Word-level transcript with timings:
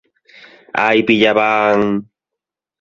_¡Ai, 0.85 0.99
pillabán! 1.07 1.79